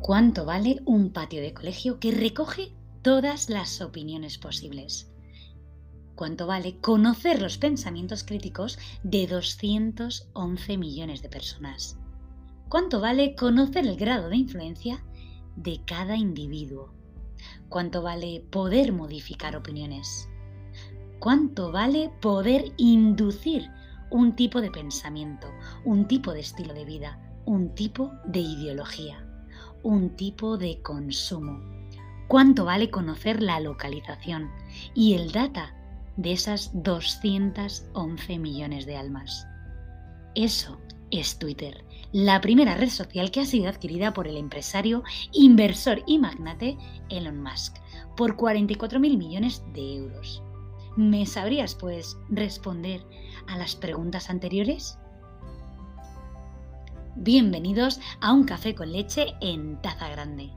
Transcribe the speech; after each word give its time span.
¿Cuánto 0.00 0.44
vale 0.44 0.82
un 0.84 1.10
patio 1.10 1.40
de 1.40 1.54
colegio 1.54 2.00
que 2.00 2.10
recoge 2.10 2.72
todas 3.02 3.48
las 3.48 3.80
opiniones 3.80 4.36
posibles? 4.36 5.12
¿Cuánto 6.16 6.46
vale 6.46 6.78
conocer 6.80 7.40
los 7.40 7.56
pensamientos 7.56 8.24
críticos 8.24 8.78
de 9.02 9.26
211 9.26 10.76
millones 10.76 11.22
de 11.22 11.28
personas? 11.28 11.96
¿Cuánto 12.68 13.00
vale 13.00 13.34
conocer 13.36 13.86
el 13.86 13.96
grado 13.96 14.28
de 14.28 14.36
influencia 14.36 15.04
de 15.56 15.80
cada 15.86 16.16
individuo? 16.16 16.92
¿Cuánto 17.68 18.02
vale 18.02 18.44
poder 18.50 18.92
modificar 18.92 19.56
opiniones? 19.56 20.28
¿Cuánto 21.20 21.70
vale 21.70 22.10
poder 22.20 22.72
inducir 22.76 23.70
un 24.10 24.36
tipo 24.36 24.60
de 24.60 24.70
pensamiento, 24.70 25.46
un 25.84 26.06
tipo 26.06 26.32
de 26.32 26.40
estilo 26.40 26.74
de 26.74 26.84
vida, 26.84 27.18
un 27.44 27.74
tipo 27.74 28.12
de 28.24 28.40
ideología? 28.40 29.26
un 29.82 30.10
tipo 30.10 30.56
de 30.56 30.80
consumo. 30.82 31.60
¿Cuánto 32.28 32.64
vale 32.64 32.90
conocer 32.90 33.42
la 33.42 33.60
localización 33.60 34.50
y 34.94 35.14
el 35.14 35.32
data 35.32 35.74
de 36.16 36.32
esas 36.32 36.70
211 36.82 38.38
millones 38.38 38.86
de 38.86 38.96
almas? 38.96 39.46
Eso 40.34 40.80
es 41.10 41.38
Twitter, 41.38 41.84
la 42.12 42.40
primera 42.40 42.74
red 42.74 42.88
social 42.88 43.30
que 43.30 43.40
ha 43.40 43.44
sido 43.44 43.68
adquirida 43.68 44.14
por 44.14 44.28
el 44.28 44.36
empresario, 44.36 45.02
inversor 45.32 46.02
y 46.06 46.18
magnate 46.18 46.78
Elon 47.10 47.42
Musk 47.42 47.76
por 48.16 48.36
44 48.36 48.98
mil 48.98 49.18
millones 49.18 49.62
de 49.74 49.96
euros. 49.96 50.42
¿Me 50.96 51.26
sabrías, 51.26 51.74
pues, 51.74 52.16
responder 52.30 53.04
a 53.46 53.58
las 53.58 53.76
preguntas 53.76 54.30
anteriores? 54.30 54.98
Bienvenidos 57.16 58.00
a 58.22 58.32
un 58.32 58.44
café 58.44 58.74
con 58.74 58.90
leche 58.90 59.34
en 59.42 59.80
taza 59.82 60.08
grande. 60.08 60.50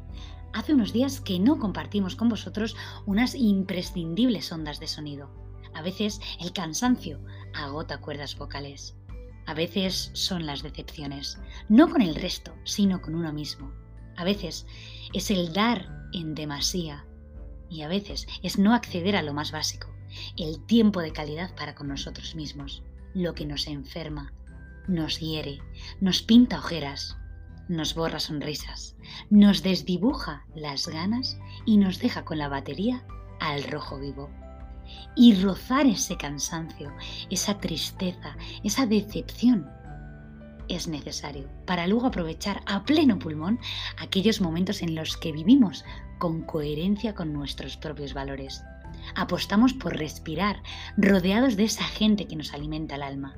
Hace 0.54 0.74
unos 0.74 0.94
días 0.94 1.20
que 1.20 1.38
no 1.38 1.60
compartimos 1.60 2.16
con 2.16 2.30
vosotros 2.30 2.78
unas 3.06 3.36
imprescindibles 3.36 4.50
ondas 4.54 4.80
de 4.80 4.88
sonido. 4.88 5.30
A 5.74 5.82
veces 5.82 6.22
el 6.40 6.54
cansancio 6.54 7.20
agota 7.54 8.00
cuerdas 8.00 8.38
vocales. 8.38 8.96
A 9.46 9.54
veces 9.54 10.12
son 10.14 10.46
las 10.46 10.64
decepciones, 10.64 11.38
no 11.68 11.90
con 11.90 12.02
el 12.02 12.16
resto, 12.16 12.56
sino 12.64 13.02
con 13.02 13.16
uno 13.16 13.34
mismo. 13.34 13.74
A 14.16 14.24
veces 14.24 14.66
es 15.14 15.32
el 15.32 15.52
dar 15.52 16.08
en 16.14 16.36
demasía 16.36 17.06
y 17.70 17.82
a 17.82 17.90
veces 17.90 18.28
es 18.44 18.58
no 18.58 18.74
acceder 18.74 19.18
a 19.18 19.24
lo 19.24 19.34
más 19.34 19.52
básico, 19.52 19.94
el 20.38 20.66
tiempo 20.66 21.02
de 21.02 21.12
calidad 21.12 21.54
para 21.54 21.76
con 21.76 21.90
nosotros 21.90 22.34
mismos, 22.34 22.82
lo 23.14 23.36
que 23.36 23.46
nos 23.46 23.68
enferma, 23.68 24.32
nos 24.88 25.20
hiere, 25.20 25.60
nos 26.00 26.22
pinta 26.22 26.60
ojeras, 26.60 27.18
nos 27.68 27.96
borra 27.96 28.20
sonrisas, 28.20 28.96
nos 29.30 29.64
desdibuja 29.64 30.46
las 30.56 30.88
ganas 30.88 31.38
y 31.66 31.78
nos 31.78 32.00
deja 32.00 32.26
con 32.26 32.38
la 32.38 32.50
batería 32.50 33.06
al 33.40 33.64
rojo 33.64 34.00
vivo. 34.00 34.30
Y 35.16 35.36
rozar 35.42 35.88
ese 35.88 36.16
cansancio, 36.16 36.92
esa 37.30 37.58
tristeza, 37.60 38.36
esa 38.64 38.86
decepción 38.86 39.68
es 40.68 40.88
necesario 40.88 41.50
para 41.66 41.88
luego 41.88 42.08
aprovechar 42.08 42.62
a 42.66 42.84
pleno 42.84 43.20
pulmón 43.20 43.60
aquellos 43.98 44.42
momentos 44.42 44.82
en 44.82 44.96
los 44.96 45.18
que 45.18 45.32
vivimos 45.32 45.86
con 46.18 46.42
coherencia 46.42 47.14
con 47.14 47.34
nuestros 47.34 47.78
propios 47.78 48.14
valores. 48.14 48.64
Apostamos 49.16 49.74
por 49.74 49.96
respirar 49.98 50.64
rodeados 50.98 51.56
de 51.56 51.66
esa 51.66 51.84
gente 51.84 52.28
que 52.28 52.36
nos 52.36 52.54
alimenta 52.54 52.96
el 52.96 53.04
alma 53.04 53.38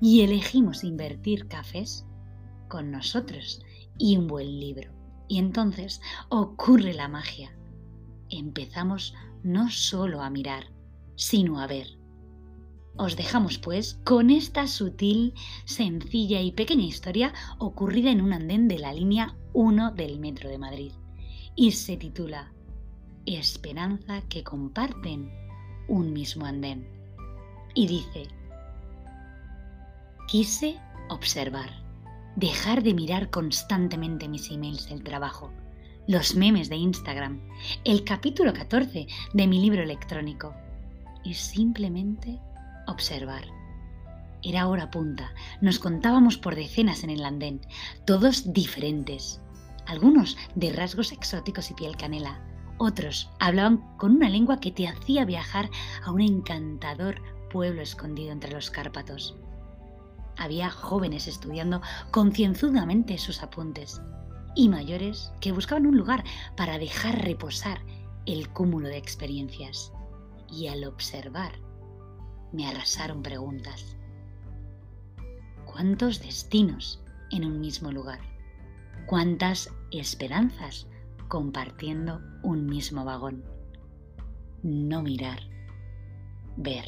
y 0.00 0.22
elegimos 0.22 0.84
invertir 0.84 1.48
cafés 1.48 2.06
con 2.68 2.90
nosotros 2.90 3.62
y 3.98 4.16
un 4.16 4.26
buen 4.26 4.60
libro. 4.60 4.92
Y 5.28 5.38
entonces 5.38 6.00
ocurre 6.28 6.94
la 6.94 7.08
magia. 7.08 7.56
Empezamos 8.30 9.14
no 9.42 9.70
solo 9.70 10.22
a 10.22 10.30
mirar, 10.30 10.70
sino 11.16 11.60
a 11.60 11.66
ver. 11.66 11.98
Os 12.96 13.16
dejamos 13.16 13.58
pues 13.58 14.00
con 14.04 14.30
esta 14.30 14.68
sutil, 14.68 15.34
sencilla 15.64 16.40
y 16.40 16.52
pequeña 16.52 16.84
historia 16.84 17.32
ocurrida 17.58 18.10
en 18.10 18.20
un 18.20 18.32
andén 18.32 18.68
de 18.68 18.78
la 18.78 18.92
línea 18.92 19.36
1 19.52 19.92
del 19.92 20.20
Metro 20.20 20.48
de 20.48 20.58
Madrid. 20.58 20.92
Y 21.56 21.72
se 21.72 21.96
titula 21.96 22.53
Esperanza 23.26 24.20
que 24.28 24.44
comparten 24.44 25.30
un 25.88 26.12
mismo 26.12 26.44
andén. 26.44 26.86
Y 27.74 27.86
dice, 27.86 28.28
Quise 30.28 30.78
observar, 31.08 31.70
dejar 32.36 32.82
de 32.82 32.94
mirar 32.94 33.30
constantemente 33.30 34.28
mis 34.28 34.50
emails 34.50 34.88
del 34.88 35.02
trabajo, 35.02 35.52
los 36.06 36.34
memes 36.34 36.68
de 36.68 36.76
Instagram, 36.76 37.40
el 37.84 38.04
capítulo 38.04 38.52
14 38.52 39.06
de 39.32 39.46
mi 39.46 39.60
libro 39.60 39.82
electrónico 39.82 40.54
y 41.24 41.34
simplemente 41.34 42.38
observar. 42.86 43.44
Era 44.42 44.68
hora 44.68 44.90
punta, 44.90 45.32
nos 45.62 45.78
contábamos 45.78 46.36
por 46.36 46.54
decenas 46.54 47.04
en 47.04 47.10
el 47.10 47.24
andén, 47.24 47.62
todos 48.04 48.52
diferentes, 48.52 49.40
algunos 49.86 50.36
de 50.54 50.72
rasgos 50.72 51.12
exóticos 51.12 51.70
y 51.70 51.74
piel 51.74 51.96
canela, 51.96 52.40
otros 52.78 53.30
hablaban 53.38 53.78
con 53.96 54.16
una 54.16 54.28
lengua 54.28 54.60
que 54.60 54.70
te 54.70 54.88
hacía 54.88 55.24
viajar 55.24 55.70
a 56.04 56.10
un 56.10 56.20
encantador 56.20 57.20
pueblo 57.50 57.82
escondido 57.82 58.32
entre 58.32 58.52
los 58.52 58.70
Cárpatos. 58.70 59.36
Había 60.36 60.70
jóvenes 60.70 61.28
estudiando 61.28 61.80
concienzudamente 62.10 63.18
sus 63.18 63.42
apuntes 63.42 64.00
y 64.56 64.68
mayores 64.68 65.32
que 65.40 65.52
buscaban 65.52 65.86
un 65.86 65.96
lugar 65.96 66.24
para 66.56 66.78
dejar 66.78 67.24
reposar 67.24 67.80
el 68.26 68.48
cúmulo 68.48 68.88
de 68.88 68.96
experiencias. 68.96 69.92
Y 70.50 70.68
al 70.68 70.84
observar, 70.84 71.52
me 72.52 72.66
arrasaron 72.66 73.22
preguntas. 73.22 73.96
¿Cuántos 75.64 76.20
destinos 76.20 77.02
en 77.30 77.44
un 77.44 77.60
mismo 77.60 77.90
lugar? 77.90 78.20
¿Cuántas 79.06 79.70
esperanzas 79.90 80.86
compartiendo 81.34 82.20
un 82.44 82.66
mismo 82.66 83.04
vagón? 83.04 83.42
No 84.62 85.02
mirar, 85.02 85.40
ver. 86.56 86.84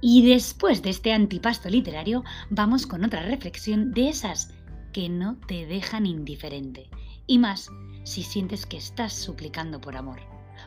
Y 0.00 0.26
después 0.26 0.80
de 0.80 0.88
este 0.88 1.12
antipasto 1.12 1.68
literario, 1.68 2.24
vamos 2.48 2.86
con 2.86 3.04
otra 3.04 3.20
reflexión 3.20 3.92
de 3.92 4.08
esas 4.08 4.54
que 4.94 5.10
no 5.10 5.36
te 5.46 5.66
dejan 5.66 6.06
indiferente. 6.06 6.88
Y 7.26 7.38
más 7.38 7.68
si 8.04 8.22
sientes 8.22 8.64
que 8.64 8.78
estás 8.78 9.12
suplicando 9.12 9.78
por 9.78 9.94
amor. 9.94 10.20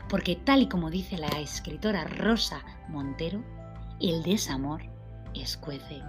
Porque 0.10 0.36
tal 0.36 0.62
y 0.62 0.70
como 0.70 0.92
dice 0.92 1.18
la 1.18 1.40
escritora 1.40 2.04
Rosa 2.04 2.64
Montero, 2.88 3.44
el 4.00 4.22
desamor 4.22 4.84
escuece. 5.34 6.04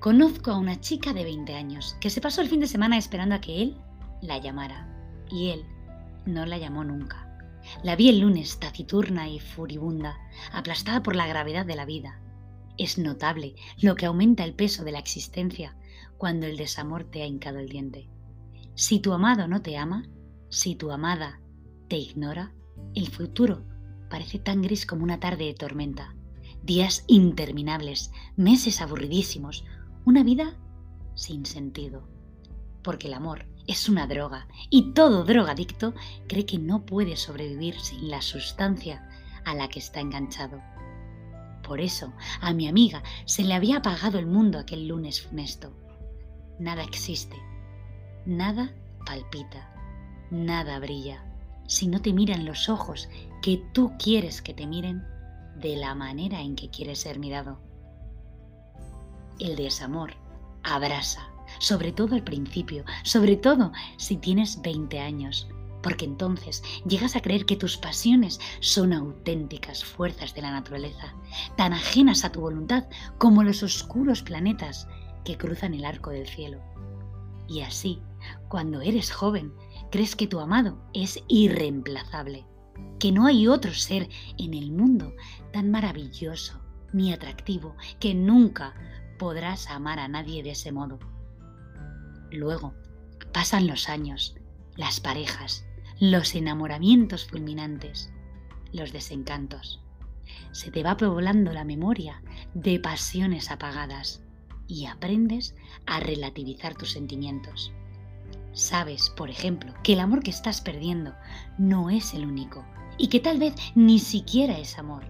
Conozco 0.00 0.50
a 0.50 0.58
una 0.58 0.80
chica 0.80 1.12
de 1.12 1.24
20 1.24 1.54
años 1.54 1.96
que 2.00 2.10
se 2.10 2.20
pasó 2.20 2.42
el 2.42 2.48
fin 2.48 2.60
de 2.60 2.66
semana 2.66 2.98
esperando 2.98 3.34
a 3.34 3.40
que 3.40 3.62
él 3.62 3.76
la 4.20 4.38
llamara. 4.38 4.86
Y 5.30 5.48
él 5.48 5.64
no 6.26 6.46
la 6.46 6.58
llamó 6.58 6.84
nunca. 6.84 7.26
La 7.82 7.96
vi 7.96 8.08
el 8.08 8.20
lunes 8.20 8.60
taciturna 8.60 9.28
y 9.28 9.40
furibunda, 9.40 10.18
aplastada 10.52 11.02
por 11.02 11.16
la 11.16 11.26
gravedad 11.26 11.66
de 11.66 11.76
la 11.76 11.84
vida. 11.84 12.20
Es 12.78 12.98
notable 12.98 13.54
lo 13.80 13.96
que 13.96 14.06
aumenta 14.06 14.44
el 14.44 14.54
peso 14.54 14.84
de 14.84 14.92
la 14.92 14.98
existencia 14.98 15.76
cuando 16.18 16.46
el 16.46 16.56
desamor 16.56 17.04
te 17.04 17.22
ha 17.22 17.26
hincado 17.26 17.58
el 17.58 17.68
diente. 17.68 18.08
Si 18.74 19.00
tu 19.00 19.12
amado 19.12 19.48
no 19.48 19.62
te 19.62 19.76
ama, 19.76 20.06
si 20.50 20.74
tu 20.74 20.90
amada 20.90 21.40
te 21.88 21.96
ignora, 21.96 22.52
el 22.94 23.08
futuro 23.08 23.64
parece 24.10 24.38
tan 24.38 24.62
gris 24.62 24.86
como 24.86 25.02
una 25.02 25.18
tarde 25.18 25.46
de 25.46 25.54
tormenta. 25.54 26.14
Días 26.62 27.04
interminables, 27.06 28.12
meses 28.36 28.80
aburridísimos, 28.80 29.64
una 30.06 30.22
vida 30.22 30.54
sin 31.14 31.44
sentido. 31.44 32.06
Porque 32.84 33.08
el 33.08 33.14
amor 33.14 33.44
es 33.66 33.88
una 33.88 34.06
droga 34.06 34.46
y 34.70 34.92
todo 34.92 35.24
drogadicto 35.24 35.94
cree 36.28 36.46
que 36.46 36.58
no 36.58 36.86
puede 36.86 37.16
sobrevivir 37.16 37.80
sin 37.80 38.08
la 38.08 38.22
sustancia 38.22 39.10
a 39.44 39.54
la 39.56 39.68
que 39.68 39.80
está 39.80 39.98
enganchado. 39.98 40.62
Por 41.64 41.80
eso 41.80 42.12
a 42.40 42.52
mi 42.52 42.68
amiga 42.68 43.02
se 43.24 43.42
le 43.42 43.54
había 43.54 43.78
apagado 43.78 44.20
el 44.20 44.26
mundo 44.26 44.60
aquel 44.60 44.86
lunes 44.86 45.20
funesto. 45.20 45.72
Nada 46.60 46.84
existe, 46.84 47.36
nada 48.24 48.72
palpita, 49.04 49.74
nada 50.30 50.78
brilla, 50.78 51.24
si 51.66 51.88
no 51.88 52.00
te 52.00 52.12
miran 52.12 52.44
los 52.44 52.68
ojos 52.68 53.08
que 53.42 53.60
tú 53.72 53.92
quieres 53.98 54.40
que 54.40 54.54
te 54.54 54.68
miren 54.68 55.04
de 55.56 55.74
la 55.74 55.96
manera 55.96 56.42
en 56.42 56.54
que 56.54 56.70
quieres 56.70 57.00
ser 57.00 57.18
mirado. 57.18 57.65
El 59.38 59.56
desamor 59.56 60.14
abrasa, 60.62 61.28
sobre 61.58 61.92
todo 61.92 62.14
al 62.14 62.24
principio, 62.24 62.84
sobre 63.02 63.36
todo 63.36 63.72
si 63.98 64.16
tienes 64.16 64.62
20 64.62 64.98
años, 64.98 65.48
porque 65.82 66.06
entonces 66.06 66.62
llegas 66.86 67.16
a 67.16 67.20
creer 67.20 67.44
que 67.44 67.56
tus 67.56 67.76
pasiones 67.76 68.40
son 68.60 68.92
auténticas 68.92 69.84
fuerzas 69.84 70.34
de 70.34 70.42
la 70.42 70.50
naturaleza, 70.50 71.14
tan 71.56 71.74
ajenas 71.74 72.24
a 72.24 72.32
tu 72.32 72.40
voluntad 72.40 72.86
como 73.18 73.42
los 73.42 73.62
oscuros 73.62 74.22
planetas 74.22 74.88
que 75.24 75.36
cruzan 75.36 75.74
el 75.74 75.84
arco 75.84 76.10
del 76.10 76.26
cielo. 76.26 76.60
Y 77.46 77.60
así, 77.60 78.00
cuando 78.48 78.80
eres 78.80 79.12
joven, 79.12 79.52
crees 79.90 80.16
que 80.16 80.26
tu 80.26 80.40
amado 80.40 80.78
es 80.94 81.22
irreemplazable, 81.28 82.46
que 82.98 83.12
no 83.12 83.26
hay 83.26 83.46
otro 83.46 83.72
ser 83.74 84.08
en 84.38 84.54
el 84.54 84.72
mundo 84.72 85.14
tan 85.52 85.70
maravilloso 85.70 86.60
ni 86.92 87.12
atractivo 87.12 87.76
que 88.00 88.14
nunca 88.14 88.74
podrás 89.16 89.68
amar 89.70 89.98
a 89.98 90.08
nadie 90.08 90.42
de 90.42 90.50
ese 90.50 90.72
modo. 90.72 90.98
Luego, 92.30 92.74
pasan 93.32 93.66
los 93.66 93.88
años, 93.88 94.36
las 94.76 95.00
parejas, 95.00 95.64
los 96.00 96.34
enamoramientos 96.34 97.26
fulminantes, 97.26 98.12
los 98.72 98.92
desencantos. 98.92 99.80
Se 100.52 100.70
te 100.70 100.82
va 100.82 100.96
poblando 100.96 101.52
la 101.52 101.64
memoria 101.64 102.22
de 102.54 102.80
pasiones 102.80 103.50
apagadas 103.50 104.22
y 104.68 104.86
aprendes 104.86 105.54
a 105.86 106.00
relativizar 106.00 106.74
tus 106.74 106.92
sentimientos. 106.92 107.72
Sabes, 108.52 109.10
por 109.10 109.30
ejemplo, 109.30 109.74
que 109.82 109.92
el 109.92 110.00
amor 110.00 110.22
que 110.22 110.30
estás 110.30 110.60
perdiendo 110.60 111.14
no 111.58 111.90
es 111.90 112.14
el 112.14 112.26
único 112.26 112.64
y 112.98 113.08
que 113.08 113.20
tal 113.20 113.38
vez 113.38 113.54
ni 113.74 113.98
siquiera 113.98 114.58
es 114.58 114.78
amor. 114.78 115.04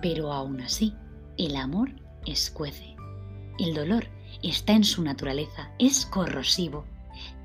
Pero 0.00 0.32
aún 0.32 0.60
así, 0.60 0.94
el 1.36 1.56
amor 1.56 1.90
escuece. 2.24 2.97
El 3.58 3.74
dolor 3.74 4.06
está 4.42 4.72
en 4.72 4.84
su 4.84 5.02
naturaleza, 5.02 5.72
es 5.78 6.06
corrosivo. 6.06 6.84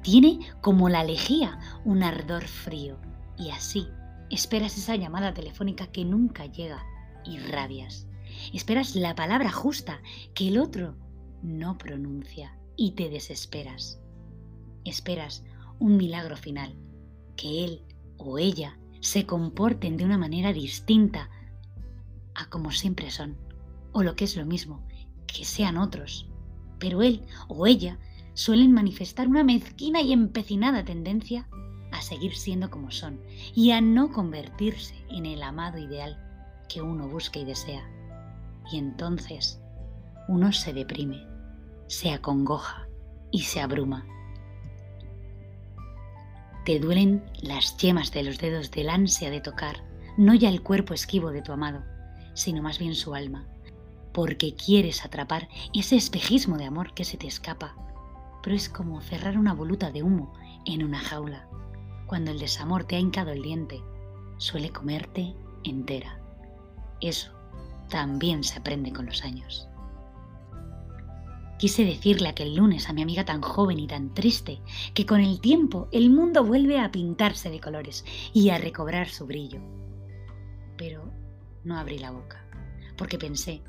Tiene 0.04 0.39
como 0.62 0.89
la 0.89 1.04
lejía 1.04 1.60
un 1.86 2.04
ardor 2.04 2.45
frío 2.45 2.98
y 3.38 3.50
así 3.50 3.88
esperas 4.30 4.77
esa 4.77 4.95
llamada 4.95 5.33
telefónica 5.33 5.88
que 5.88 6.06
nunca 6.06 6.45
llega 6.45 6.86
y 7.25 7.39
rabias. 7.39 8.07
Esperas 8.54 8.95
la 8.95 9.15
palabra 9.15 9.51
justa 9.51 10.01
que 10.33 10.50
el 10.50 10.60
otro 10.60 10.95
no 11.42 11.77
pronuncia 11.77 12.57
y 12.75 12.92
te 12.92 13.10
desesperas. 13.10 14.00
Esperas 14.86 15.44
un 15.80 15.98
milagro 15.98 16.38
final, 16.38 16.75
que 17.36 17.65
él 17.65 17.81
o 18.18 18.38
ella 18.38 18.77
se 19.01 19.25
comporten 19.25 19.98
de 19.98 20.06
una 20.06 20.18
manera 20.18 20.54
distinta 20.54 21.30
a 22.36 22.50
como 22.50 22.71
siempre 22.71 23.12
son, 23.12 23.38
o 23.92 24.04
lo 24.04 24.15
que 24.15 24.25
es 24.25 24.36
lo 24.36 24.45
mismo, 24.45 24.83
que 25.33 25.45
sean 25.45 25.77
otros. 25.77 26.30
Pero 26.80 27.01
él 27.01 27.25
o 27.47 27.68
ella 27.68 27.97
suelen 28.33 28.71
manifestar 28.71 29.27
una 29.27 29.44
mezquina 29.44 30.01
y 30.01 30.13
empecinada 30.13 30.83
tendencia 30.83 31.47
a 31.91 32.01
seguir 32.01 32.35
siendo 32.35 32.69
como 32.69 32.91
son 32.91 33.19
y 33.53 33.71
a 33.71 33.81
no 33.81 34.12
convertirse 34.12 34.95
en 35.09 35.25
el 35.25 35.44
amado 35.44 35.77
ideal 35.77 36.19
que 36.68 36.81
uno 36.81 37.07
busca 37.07 37.39
y 37.39 37.45
desea. 37.45 37.88
Y 38.71 38.77
entonces 38.77 39.62
uno 40.27 40.51
se 40.51 40.74
deprime, 40.74 41.27
se 41.88 42.12
acongoja 42.12 42.88
y 43.31 43.41
se 43.41 43.62
abruma. 43.62 44.06
Te 46.65 46.79
duelen 46.79 47.24
las 47.41 47.77
yemas 47.77 48.12
de 48.12 48.24
los 48.24 48.39
dedos 48.39 48.71
del 48.71 48.89
ansia 48.89 49.29
de 49.29 49.41
tocar, 49.41 49.83
no 50.18 50.33
ya 50.33 50.50
el 50.50 50.63
cuerpo 50.63 50.94
esquivo 50.94 51.31
de 51.31 51.41
tu 51.41 51.51
amado, 51.51 51.83
sino 52.33 52.62
más 52.62 52.79
bien 52.79 52.95
su 52.95 53.13
alma, 53.13 53.45
porque 54.13 54.56
quieres 54.56 55.04
atrapar 55.04 55.50
ese 55.74 55.95
espejismo 55.95 56.57
de 56.57 56.65
amor 56.65 56.94
que 56.94 57.04
se 57.04 57.18
te 57.18 57.27
escapa. 57.27 57.75
Pero 58.44 58.56
es 58.56 58.69
como 58.69 59.01
cerrar 59.01 59.38
una 59.38 59.54
voluta 59.54 59.92
de 59.92 60.04
humo 60.04 60.33
en 60.65 60.83
una 60.83 61.00
jaula. 61.00 61.48
Cuando 62.06 62.31
el 62.31 62.39
desamor 62.39 62.83
te 62.83 62.95
ha 62.95 63.00
hincado 63.00 63.31
el 63.31 63.42
diente, 63.42 63.81
suele 64.38 64.69
comerte 64.69 65.33
entera. 65.63 66.19
Eso 67.01 67.31
también 67.89 68.44
se 68.44 68.60
aprende 68.60 68.94
con 68.94 69.06
los 69.06 69.24
años. 69.24 69.68
Quise 71.57 71.86
decirle 71.86 72.27
aquel 72.27 72.56
lunes 72.56 72.89
a 72.89 72.94
mi 72.94 73.01
amiga 73.01 73.24
tan 73.24 73.42
joven 73.42 73.80
y 73.80 73.88
tan 73.88 74.13
triste 74.13 74.60
que 74.94 75.06
con 75.06 75.21
el 75.21 75.39
tiempo 75.39 75.88
el 75.92 76.10
mundo 76.10 76.44
vuelve 76.44 76.80
a 76.80 76.92
pintarse 76.92 77.50
de 77.50 77.62
colores 77.62 78.04
y 78.33 78.50
a 78.50 78.57
recobrar 78.57 79.07
su 79.07 79.25
brillo. 79.25 79.62
Pero 80.77 81.10
no 81.63 81.77
abrí 81.77 82.00
la 82.00 82.12
boca, 82.12 82.45
porque 82.98 83.18
pensé 83.18 83.62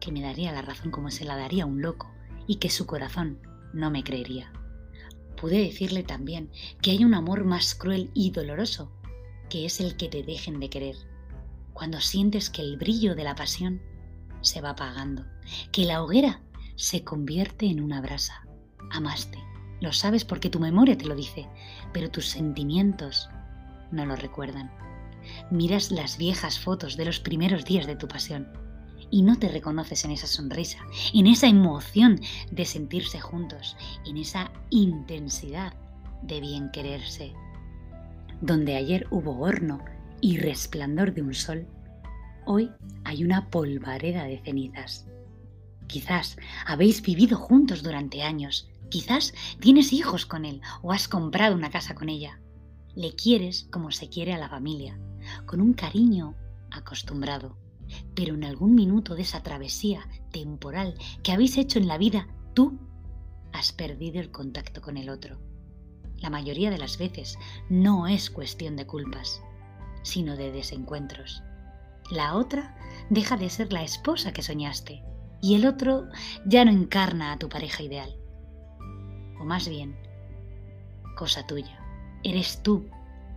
que 0.00 0.10
me 0.10 0.22
daría 0.22 0.52
la 0.52 0.62
razón 0.62 0.90
como 0.90 1.10
se 1.10 1.24
la 1.24 1.36
daría 1.36 1.66
un 1.66 1.82
loco 1.82 2.10
y 2.46 2.56
que 2.56 2.70
su 2.70 2.86
corazón 2.86 3.38
no 3.72 3.90
me 3.90 4.02
creería. 4.02 4.52
Pude 5.40 5.58
decirle 5.58 6.02
también 6.02 6.50
que 6.82 6.90
hay 6.90 7.04
un 7.04 7.14
amor 7.14 7.44
más 7.44 7.74
cruel 7.74 8.10
y 8.14 8.30
doloroso, 8.30 8.90
que 9.48 9.64
es 9.66 9.80
el 9.80 9.96
que 9.96 10.08
te 10.08 10.22
dejen 10.22 10.60
de 10.60 10.68
querer, 10.68 10.96
cuando 11.72 12.00
sientes 12.00 12.50
que 12.50 12.62
el 12.62 12.76
brillo 12.76 13.14
de 13.14 13.24
la 13.24 13.34
pasión 13.34 13.80
se 14.40 14.60
va 14.60 14.70
apagando, 14.70 15.24
que 15.72 15.84
la 15.84 16.02
hoguera 16.02 16.42
se 16.76 17.04
convierte 17.04 17.66
en 17.66 17.80
una 17.80 18.00
brasa. 18.00 18.46
Amaste, 18.90 19.38
lo 19.80 19.92
sabes 19.92 20.24
porque 20.24 20.50
tu 20.50 20.60
memoria 20.60 20.96
te 20.96 21.06
lo 21.06 21.14
dice, 21.14 21.48
pero 21.92 22.10
tus 22.10 22.26
sentimientos 22.26 23.28
no 23.92 24.04
lo 24.06 24.16
recuerdan. 24.16 24.70
Miras 25.50 25.90
las 25.90 26.16
viejas 26.18 26.58
fotos 26.58 26.96
de 26.96 27.04
los 27.04 27.20
primeros 27.20 27.64
días 27.64 27.86
de 27.86 27.96
tu 27.96 28.08
pasión 28.08 28.48
y 29.10 29.22
no 29.22 29.38
te 29.38 29.48
reconoces 29.48 30.04
en 30.04 30.12
esa 30.12 30.26
sonrisa, 30.26 30.78
en 31.12 31.26
esa 31.26 31.48
emoción 31.48 32.20
de 32.50 32.64
sentirse 32.64 33.20
juntos, 33.20 33.76
en 34.06 34.16
esa 34.16 34.52
intensidad 34.70 35.74
de 36.22 36.40
bien 36.40 36.70
quererse. 36.70 37.32
Donde 38.40 38.76
ayer 38.76 39.06
hubo 39.10 39.38
horno 39.38 39.84
y 40.20 40.38
resplandor 40.38 41.12
de 41.12 41.22
un 41.22 41.34
sol, 41.34 41.66
hoy 42.46 42.70
hay 43.04 43.24
una 43.24 43.50
polvareda 43.50 44.24
de 44.24 44.38
cenizas. 44.38 45.06
Quizás 45.86 46.36
habéis 46.66 47.02
vivido 47.02 47.36
juntos 47.36 47.82
durante 47.82 48.22
años, 48.22 48.68
quizás 48.90 49.34
tienes 49.58 49.92
hijos 49.92 50.24
con 50.24 50.44
él 50.44 50.60
o 50.82 50.92
has 50.92 51.08
comprado 51.08 51.54
una 51.54 51.70
casa 51.70 51.94
con 51.94 52.08
ella. 52.08 52.40
Le 52.94 53.14
quieres 53.14 53.66
como 53.70 53.90
se 53.90 54.08
quiere 54.08 54.32
a 54.32 54.38
la 54.38 54.48
familia, 54.48 54.98
con 55.46 55.60
un 55.60 55.74
cariño 55.74 56.34
acostumbrado 56.70 57.56
pero 58.14 58.34
en 58.34 58.44
algún 58.44 58.74
minuto 58.74 59.14
de 59.14 59.22
esa 59.22 59.42
travesía 59.42 60.06
temporal 60.30 60.94
que 61.22 61.32
habéis 61.32 61.56
hecho 61.56 61.78
en 61.78 61.88
la 61.88 61.98
vida, 61.98 62.28
tú 62.54 62.78
has 63.52 63.72
perdido 63.72 64.20
el 64.20 64.30
contacto 64.30 64.80
con 64.80 64.96
el 64.96 65.08
otro. 65.08 65.38
La 66.18 66.30
mayoría 66.30 66.70
de 66.70 66.78
las 66.78 66.98
veces 66.98 67.38
no 67.68 68.06
es 68.06 68.30
cuestión 68.30 68.76
de 68.76 68.86
culpas, 68.86 69.42
sino 70.02 70.36
de 70.36 70.52
desencuentros. 70.52 71.42
La 72.10 72.34
otra 72.34 72.76
deja 73.08 73.36
de 73.36 73.50
ser 73.50 73.72
la 73.72 73.82
esposa 73.82 74.32
que 74.32 74.42
soñaste 74.42 75.02
y 75.40 75.54
el 75.54 75.66
otro 75.66 76.08
ya 76.44 76.64
no 76.64 76.70
encarna 76.70 77.32
a 77.32 77.38
tu 77.38 77.48
pareja 77.48 77.82
ideal. 77.82 78.14
O 79.40 79.44
más 79.44 79.68
bien, 79.68 79.96
cosa 81.16 81.46
tuya, 81.46 81.78
eres 82.22 82.62
tú 82.62 82.86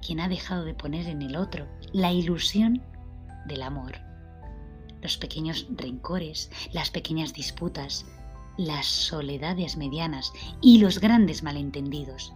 quien 0.05 0.19
ha 0.19 0.27
dejado 0.27 0.65
de 0.65 0.74
poner 0.74 1.07
en 1.07 1.22
el 1.22 1.38
otro 1.38 1.67
la 1.93 2.12
ilusión 2.12 2.83
del 3.48 3.62
amor 3.62 4.12
los 5.03 5.17
pequeños 5.17 5.67
rencores, 5.75 6.50
las 6.72 6.89
pequeñas 6.89 7.33
disputas, 7.33 8.05
las 8.57 8.86
soledades 8.86 9.77
medianas 9.77 10.31
y 10.62 10.79
los 10.79 11.00
grandes 11.00 11.43
malentendidos. 11.43 12.33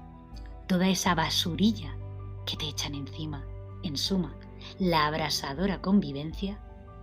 Toda 0.67 0.89
esa 0.89 1.15
basurilla 1.15 1.95
que 2.45 2.57
te 2.57 2.67
echan 2.67 2.93
encima. 2.93 3.45
En 3.83 3.95
suma, 3.95 4.35
la 4.79 5.07
abrasadora 5.07 5.81
convivencia 5.81 6.59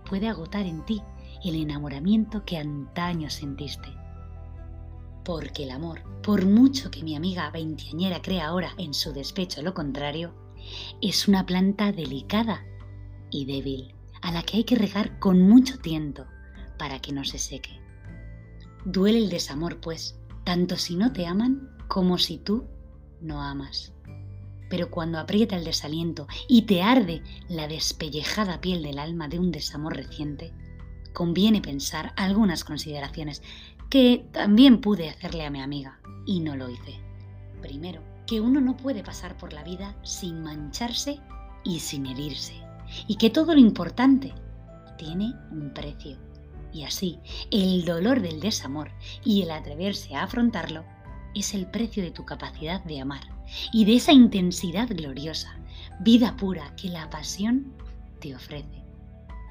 puede 0.07 0.27
agotar 0.27 0.65
en 0.65 0.85
ti 0.85 1.01
el 1.43 1.55
enamoramiento 1.55 2.45
que 2.45 2.57
antaño 2.57 3.29
sentiste. 3.29 3.89
Porque 5.23 5.63
el 5.63 5.71
amor, 5.71 6.03
por 6.21 6.45
mucho 6.45 6.91
que 6.91 7.01
mi 7.01 7.15
amiga 7.15 7.49
veinteañera 7.49 8.21
crea 8.21 8.47
ahora 8.47 8.71
en 8.77 8.93
su 8.93 9.13
despecho 9.13 9.63
lo 9.63 9.73
contrario, 9.73 10.35
es 11.01 11.27
una 11.27 11.45
planta 11.45 11.91
delicada 11.91 12.63
y 13.31 13.45
débil 13.45 13.95
a 14.21 14.31
la 14.31 14.43
que 14.43 14.57
hay 14.57 14.63
que 14.63 14.75
regar 14.75 15.19
con 15.19 15.41
mucho 15.41 15.79
tiento 15.79 16.25
para 16.77 16.99
que 16.99 17.11
no 17.11 17.23
se 17.23 17.39
seque. 17.39 17.79
Duele 18.85 19.19
el 19.19 19.29
desamor, 19.29 19.79
pues, 19.79 20.19
tanto 20.43 20.77
si 20.77 20.95
no 20.95 21.11
te 21.11 21.25
aman 21.25 21.69
como 21.87 22.17
si 22.17 22.37
tú 22.37 22.65
no 23.21 23.41
amas. 23.41 23.93
Pero 24.69 24.89
cuando 24.89 25.19
aprieta 25.19 25.55
el 25.55 25.63
desaliento 25.63 26.27
y 26.47 26.63
te 26.63 26.81
arde 26.81 27.23
la 27.47 27.67
despellejada 27.67 28.61
piel 28.61 28.83
del 28.83 28.99
alma 28.99 29.27
de 29.27 29.39
un 29.39 29.51
desamor 29.51 29.95
reciente, 29.95 30.53
conviene 31.13 31.61
pensar 31.61 32.13
algunas 32.15 32.63
consideraciones 32.63 33.41
que 33.89 34.27
también 34.31 34.81
pude 34.81 35.09
hacerle 35.09 35.45
a 35.45 35.51
mi 35.51 35.61
amiga 35.61 35.99
y 36.25 36.39
no 36.39 36.55
lo 36.55 36.69
hice. 36.69 36.99
Primero, 37.61 38.01
que 38.25 38.41
uno 38.41 38.59
no 38.59 38.75
puede 38.75 39.03
pasar 39.03 39.37
por 39.37 39.53
la 39.53 39.63
vida 39.63 39.95
sin 40.03 40.41
mancharse 40.41 41.19
y 41.63 41.79
sin 41.79 42.07
herirse 42.07 42.64
y 43.07 43.15
que 43.15 43.29
todo 43.29 43.53
lo 43.53 43.59
importante 43.59 44.33
tiene 44.97 45.33
un 45.51 45.71
precio. 45.73 46.17
Y 46.73 46.83
así, 46.83 47.19
el 47.51 47.85
dolor 47.85 48.21
del 48.21 48.39
desamor 48.39 48.91
y 49.23 49.43
el 49.43 49.51
atreverse 49.51 50.15
a 50.15 50.23
afrontarlo 50.23 50.83
es 51.33 51.53
el 51.53 51.67
precio 51.67 52.03
de 52.03 52.11
tu 52.11 52.25
capacidad 52.25 52.83
de 52.83 52.99
amar. 52.99 53.33
y 53.71 53.85
de 53.85 53.95
esa 53.95 54.11
intensidad 54.11 54.87
gloriosa, 54.89 55.59
vida 55.99 56.35
pura 56.35 56.75
que 56.75 56.89
la 56.89 57.09
pasión 57.11 57.73
te 58.19 58.35
ofrece. 58.35 58.83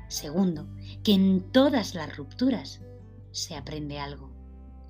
Segundo, 0.08 0.66
que 1.02 1.12
en 1.12 1.52
todas 1.52 1.94
las 1.94 2.16
rupturas 2.16 2.80
se 3.30 3.54
aprende 3.54 3.98
algo. 3.98 4.30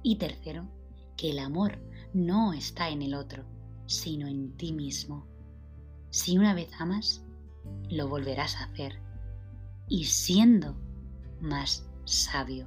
Y 0.03 0.17
tercero, 0.17 0.69
que 1.17 1.31
el 1.31 1.39
amor 1.39 1.79
no 2.13 2.53
está 2.53 2.89
en 2.89 3.03
el 3.03 3.15
otro, 3.15 3.45
sino 3.87 4.27
en 4.27 4.57
ti 4.57 4.73
mismo. 4.73 5.27
Si 6.11 6.39
una 6.39 6.55
vez 6.55 6.71
amas, 6.79 7.24
lo 7.91 8.09
volverás 8.09 8.57
a 8.57 8.65
hacer. 8.65 8.99
Y 9.89 10.05
siendo 10.05 10.77
más 11.41 11.87
sabio. 12.05 12.67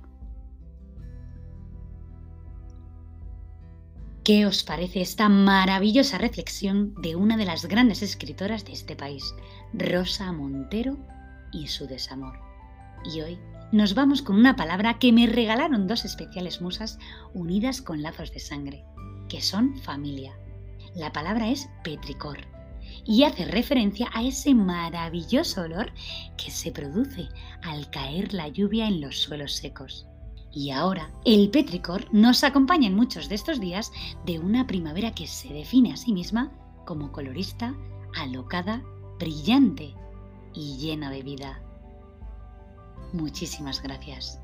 ¿Qué 4.24 4.46
os 4.46 4.64
parece 4.64 5.02
esta 5.02 5.30
maravillosa 5.30 6.18
reflexión 6.18 6.94
de 6.96 7.16
una 7.16 7.38
de 7.38 7.46
las 7.46 7.66
grandes 7.66 8.02
escritoras 8.02 8.66
de 8.66 8.74
este 8.74 8.96
país, 8.96 9.34
Rosa 9.74 10.32
Montero 10.34 10.98
y 11.54 11.68
su 11.68 11.88
desamor? 11.88 12.38
Y 13.06 13.22
hoy 13.22 13.40
nos 13.72 13.96
vamos 13.96 14.22
con 14.22 14.36
una 14.36 14.58
palabra 14.58 15.00
que 15.00 15.14
me 15.14 15.28
regalaron 15.28 15.88
dos 15.88 16.04
especiales 16.04 16.62
musas 16.62 17.00
unidas 17.34 17.82
con 17.82 18.02
lazos 18.02 18.34
de 18.34 18.40
sangre, 18.40 18.84
que 19.30 19.42
son 19.42 19.78
familia. 19.78 20.38
La 20.94 21.14
palabra 21.14 21.50
es 21.50 21.70
petricor 21.84 22.57
y 23.06 23.24
hace 23.24 23.46
referencia 23.46 24.10
a 24.14 24.24
ese 24.24 24.54
maravilloso 24.54 25.62
olor 25.62 25.92
que 26.38 26.52
se 26.52 26.72
produce 26.72 27.30
al 27.64 27.90
caer 27.90 28.34
la 28.34 28.48
lluvia 28.48 28.88
en 28.88 29.02
los 29.02 29.20
suelos 29.20 29.54
secos. 29.54 30.08
Y 30.52 30.72
ahora, 30.72 31.12
el 31.26 31.50
petricor 31.50 32.06
nos 32.12 32.44
acompaña 32.44 32.88
en 32.88 32.96
muchos 32.96 33.30
de 33.30 33.36
estos 33.36 33.60
días 33.60 33.92
de 34.26 34.40
una 34.40 34.66
primavera 34.66 35.12
que 35.12 35.28
se 35.28 35.50
define 35.50 35.94
a 35.94 35.98
sí 35.98 36.14
misma 36.14 36.52
como 36.86 37.12
colorista, 37.12 37.76
alocada, 38.16 38.82
brillante 39.20 39.94
y 40.54 40.78
llena 40.78 41.12
de 41.12 41.22
vida. 41.22 41.62
Muchísimas 43.14 43.82
gracias. 43.82 44.40